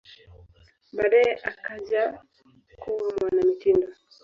Baadaye 0.95 1.31
akaja 1.49 2.03
kuwa 2.79 3.09
mwanamitindo. 3.19 3.87